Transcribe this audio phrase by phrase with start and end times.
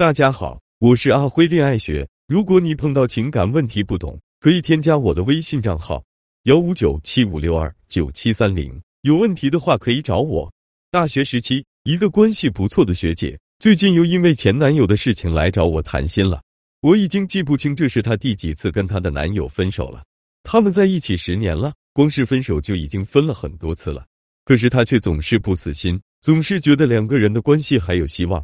[0.00, 2.08] 大家好，我是阿辉恋爱学。
[2.26, 6.02] 如果你碰到情感问题不懂，可以添加我的微信账号
[6.44, 8.80] 幺五九七五六二九七三零。
[9.02, 10.50] 有问题的话可以找我。
[10.90, 16.40] 大学时期，一个关系不错的学姐，最近又因为前男友的事情来找我谈心了。
[16.80, 20.02] 我已经记不清这是她第几次跟她的男友分手了。
[20.44, 24.06] 他们在一起十年了，光是分手就已经分了很多次了。
[24.46, 28.42] 可是她却总是不死心，总是觉得两个人的关系还有希望。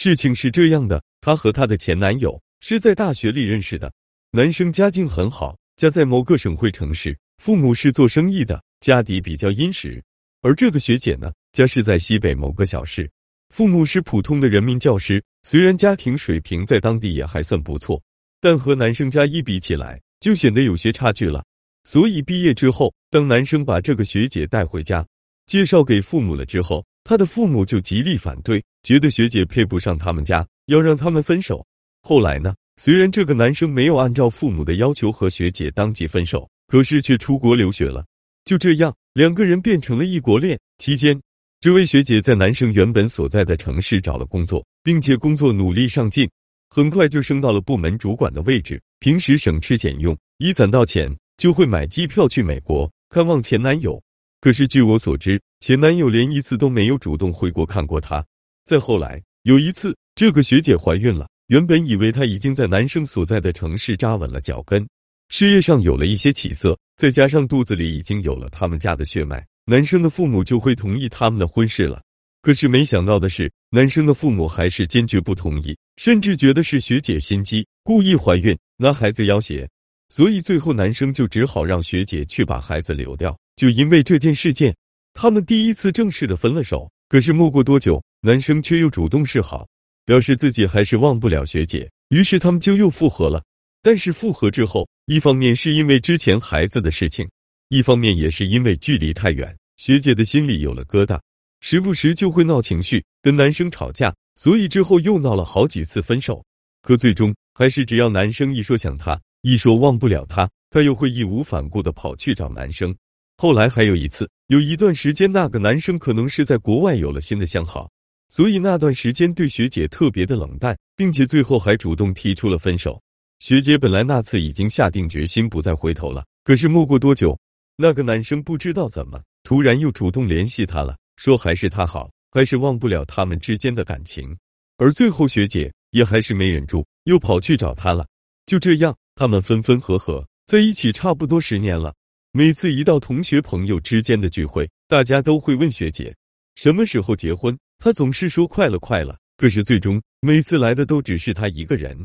[0.00, 3.92] 事情是这样的，她和她的前男友是在大学里认识的。
[4.30, 10.00] 男生家境很好，家在某个省会城市，父母是做生意的，家底比较殷实。
[10.40, 13.10] 而这个学姐呢，家是在西北某个小市，
[13.52, 15.20] 父母是普通的人民教师。
[15.42, 18.00] 虽然家庭水平在当地也还算不错，
[18.40, 21.44] 但和男生家一比起来，就显得有些差距了。
[21.82, 25.04] 所以毕业之后，当男生把这个学姐带回家，
[25.46, 31.62] 介绍给父母了之后，他的父母就极力反对，觉得学姐配不上他们家，要让他们分手。
[32.00, 38.02] 后来呢，虽然这个男生没有按照父母的要求和学姐当即分手，可是却出国留学了。
[38.46, 40.58] 就这样，两个人变成了异国恋。
[40.78, 41.20] 期间，
[41.60, 46.26] 这位学姐在男生原本所在的城市找了工作，并且工作努力上进，
[46.70, 48.80] 很快就升到了部门主管的位置。
[49.00, 54.02] 平时省吃俭用，一攒到钱就会买机票去美国看望前男友。
[54.40, 58.24] 可是据我所知，前男友连一次都没有主动回国看过她。
[58.68, 64.86] 再后来有一次，这个学姐怀孕了，原本以为她已经在男生所在的城市扎稳了脚跟，
[65.30, 72.02] 事业上有了一些起色，再加上肚子里已经有了他们家的血脉，男生的父母就会同意他们的婚事了。
[72.42, 79.66] 可是没想到的是，男生的父母还是坚决不同意，甚至觉得是学姐心机，故意怀孕拿孩子要挟，
[80.10, 83.34] 所以最后男生就只好让学姐去把孩子流掉。
[83.56, 84.76] 就因为这件事件，
[85.14, 86.86] 他们第一次正式的分了手。
[87.10, 89.66] 可是没过多久，男生却又主动示好，
[90.04, 91.88] 表示自己还是忘不了学姐。
[92.08, 93.42] 于是他们就又复合了。
[93.80, 97.28] 但是复合之后，一方面是因为之前孩子的事情，
[97.68, 101.20] 一方面也是因为距离太远，学姐的心里有了疙瘩，
[101.60, 104.14] 时不时就会闹情绪，跟男生吵架。
[104.34, 106.44] 所以之后又闹了好几次分手。
[106.82, 112.94] 可最终还是只要男生一说想她，一说忘不了她，她又会义无反顾的跑去找男生。
[113.36, 117.90] 后来还有一次，有一段时间，那个男生可能是在国外有了新的相好，
[118.28, 123.00] 所以那段时间对学姐特别的冷淡，并且最后还主动提出了分手。
[123.40, 127.38] 学姐本来那次已经下定决心不再回头了，可是没过多久，
[127.76, 134.36] 那个男生不知道怎么突然又主动联系她了，说还是他好，还是忘不了他们之间的感情。
[134.76, 138.06] 而最后学姐也还是没忍住，又跑去找他了。
[138.46, 141.94] 就这样，他们分分合合在一起差不多十年了。
[142.32, 146.14] 每次一到同学朋友之间的聚会，大家都会问学姐
[146.56, 149.16] 什么时候结婚，他总是说快了快了。
[149.36, 151.96] 可是最终每次来的都只是他一个人。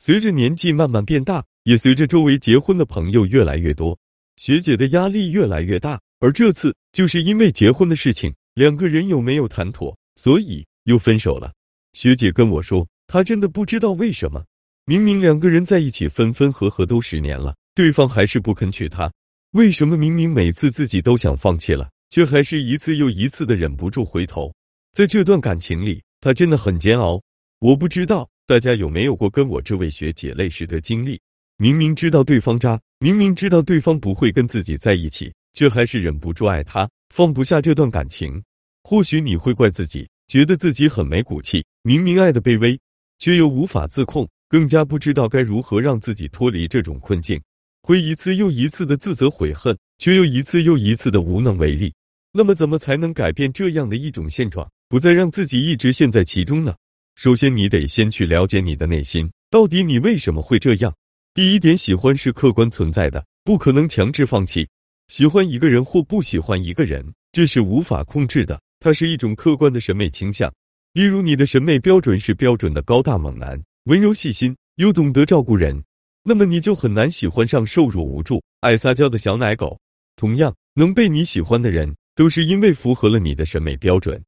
[0.00, 3.96] 随着年纪慢慢变大，也随着周围结婚的朋友越来越多，
[4.36, 6.00] 学姐的压力越来越大。
[6.18, 11.52] 而这次就是因为结婚的事情，两个人有没有谈妥，所以又分手了。
[11.92, 14.44] 学姐跟我说，她真的不知道为什么，
[14.84, 19.10] 明明两个人在一起分分合合都十年了，对方还是不肯娶她。
[19.52, 24.52] 为什么明明每次自己都想放弃了，却还是一次又一次的忍不住回头？
[24.92, 27.22] 在这段感情里，他真的很煎熬。
[27.60, 31.20] 我不知道大家有没有过跟我这位学姐类似的经历？
[31.58, 38.42] 明明知道对方渣，明明知道对方不会跟自己在一起，却还是忍不住爱他，放不下这段感情。
[38.82, 42.76] 或许你会怪自己，觉得自己很没骨气，明明爱的卑微，
[43.20, 47.40] 却又无法自控，更加不知道该如何让自己脱离这种困境。
[47.82, 51.94] 会一次又一次的自责悔恨，却又一次又一次的无能为力。
[52.32, 56.74] 那么，怎么才能改变这样的一种现状，不再让自己一直陷在其中呢？
[57.14, 60.92] 首先，你得先去了解你的内心，到底你为什么会这样？
[61.32, 64.66] 第一点，喜欢是客观存在的，不可能强制放弃。
[65.06, 70.52] 喜欢一个人或不喜欢一个人，这是无法控制的，它是一种客观的审美倾向。
[70.94, 75.80] 例如，你的审美标准是标准的高大猛男，温柔细心，又懂得照顾人。
[76.24, 79.78] 那么你就很难喜欢上瘦弱无助、爱撒娇的小奶狗。
[80.16, 84.20] 同样，能被你喜欢的人，都是因为符合了你的审美标准。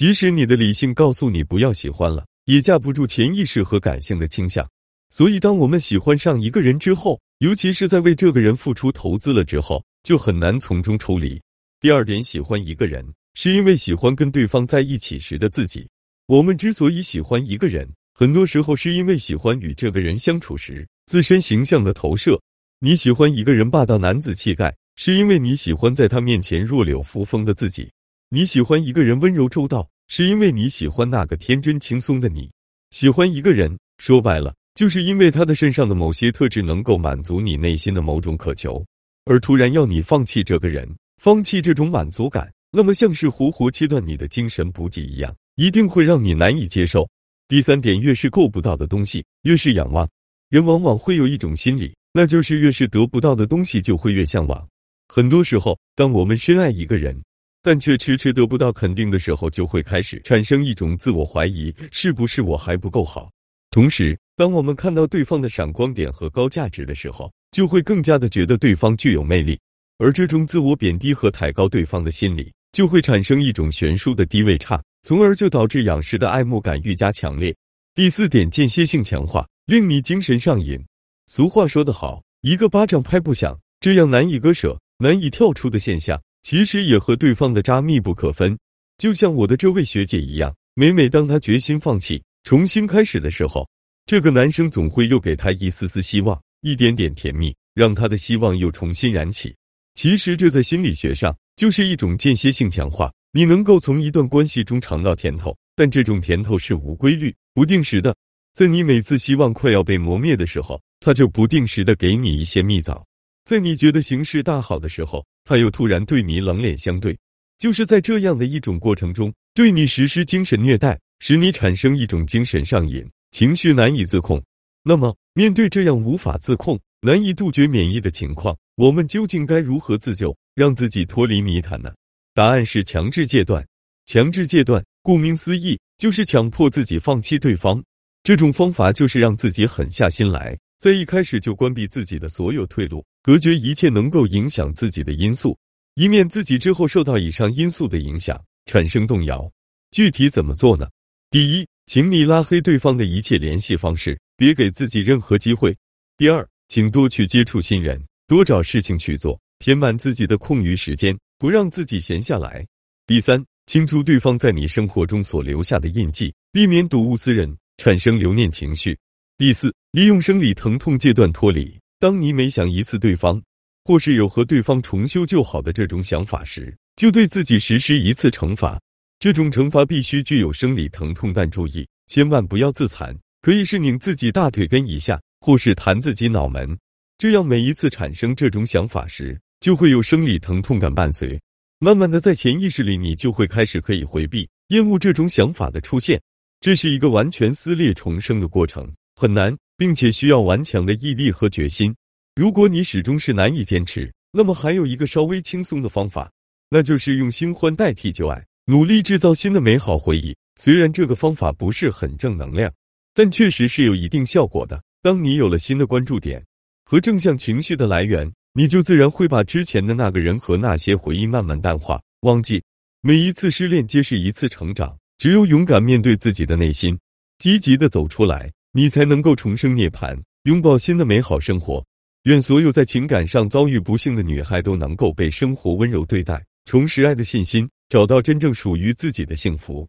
[0.00, 4.66] 即使你的理性告诉你不要喜欢了，也架不住潜意识和感性的倾向。
[5.10, 11.38] 所以，当我们喜欢上一个人之后，尤其是在为这个人付出投资了之后，就很难从中抽离。
[11.82, 13.04] 第二点，喜欢一个人，
[13.34, 15.86] 是因为喜欢跟对方在一起时的自己。
[16.28, 20.88] 我们之所以喜欢一个人，很多时候是因为喜欢与这个人相处时。
[21.08, 22.40] 自身形象的投射，
[22.78, 27.84] 你喜欢一个人霸道男子气概，是因为你喜欢在他面前弱柳扶风的自己；
[28.32, 32.48] 你喜欢一个人温柔周到，是因为你喜欢那个天真轻松的你。
[32.92, 38.86] 喜欢一个人，说白了，就是因为他的身上的某些特质能够满足你内心的某种渴求，
[39.24, 40.88] 而突然要你放弃这个人，
[41.20, 47.08] 放弃这种满足感，那么像是活活切断你的精神补给一样，一定会让你难以接受。
[47.48, 50.08] 第三点，越是够不到的东西，越是仰望。
[50.50, 54.68] 人往往会有一种心理，那就是越是得不到的东西，就会越向往。
[55.08, 57.20] 很多时候，当我们深爱一个人，
[57.62, 63.30] 但却迟迟得不到肯定的时候，就会开始产生一种自我怀疑：是不是我还不够好？
[63.70, 69.58] 同时，当我们看到对方的闪光点和高价值的时候，就会更加的觉得对方具有魅力。
[69.98, 77.54] 而这种自我贬低和抬高对方的心理，就会产生一种悬殊的低位差，从而就导致仰视的爱慕感愈加强烈。
[77.94, 79.46] 第四点，间歇性强化。
[79.66, 80.84] 令你精神上瘾。
[81.28, 83.56] 俗话说得好，一个巴掌拍不响。
[83.78, 86.20] 这样难以割舍、难以跳出的现象，
[86.50, 88.58] 其实也和对方的渣密不可分。
[88.98, 93.64] 就像我的这位学姐一样，每每当她决心放弃、重新开始的时候，
[94.04, 99.54] 这个男生总会又给她一丝丝希望，一点点甜蜜，让她的希望又重新燃起。
[99.94, 103.12] 其实这在心理学上就是一种间歇性强化。
[103.32, 108.12] 你能够从一段关系中尝到甜头，但这种甜头是无规律、不定时的。
[108.54, 113.06] 在你每次希望快要被磨灭的时候，他就不定时的给你一些蜜枣；
[113.50, 117.18] 在你觉得形势大好的时候，他又突然对你冷脸相对。
[117.58, 124.40] 就是在这样的一种过程中，对你实施精神虐待，使你产生一种精神上瘾，情绪难以自控。
[124.84, 131.92] 那么，面对这样无法自控、难以杜绝免疫的情况，我们究竟该如何自救，让自己脱离泥潭呢？
[132.32, 133.66] 答案是强制戒断。
[134.06, 137.82] 强制戒断，顾名思义，就是强迫自己放弃对方。
[138.22, 145.54] 这种方法就是让自己狠下心来，在一开始就关闭自己的所有退路，隔绝一切能够影响自己的因素，
[145.96, 149.46] 以免自己之后受到以上因素的影响产生动摇。
[149.90, 150.88] 具体怎么做呢？
[151.30, 155.76] 第一，请你拉黑对方的一切联系方式，别给自己任何机会。
[156.16, 162.66] 第二，请多去接触新人，多找事情去做，填满自己的空余时间，不让自己闲下来。
[163.06, 167.54] 第三，清除对方在你生活中所留下的印记，避免睹物思人。
[167.76, 168.94] 产生留念情绪。
[169.40, 171.74] 第四，利用生理疼痛戒断脱离。
[171.98, 173.42] 当你每想一次对方，
[173.86, 178.78] 或是有和对方重修旧好的这种想法时，就对自己实施一次惩罚。
[179.18, 186.78] 这种惩罚必须具有生理疼痛，但注意，千万不要自残，可以是拧自己大腿根一下，或是弹自己脑门。
[187.16, 191.40] 这样每一次产生这种想法时，就会有生理疼痛感伴随。
[191.78, 196.20] 慢慢的，在潜意识里，你就会开始可以回避、厌恶这种想法的出现。
[196.60, 198.86] 这是一个完全撕裂重生的过程，
[199.20, 201.94] 很难，并且需要顽强的毅力和决心。
[202.34, 206.32] 如果你始终是难以坚持，那么还有一个稍微轻松的方法，
[206.70, 210.34] 那就是用新欢代替旧爱，努力制造新的美好回忆。
[210.58, 212.72] 虽然这个方法不是很正能量，
[213.12, 214.82] 但确实是有一定效果的。
[215.02, 216.42] 当你有了新的关注点
[216.86, 222.62] 和正向情绪的来源，你就自然会把之前的那个人和那些回忆慢慢淡化、忘记。
[223.02, 224.96] 每一次失恋皆是一次成长。
[225.18, 226.98] 只有勇敢面对自己的内心，
[227.38, 231.84] 积极的走出来，你才能够重生涅槃，拥抱新的美好生活。
[232.24, 239.88] 愿所有在情感上遭遇不幸的女孩都能够被生活温柔对待，重拾爱的信心，找到真正属于自己的幸福。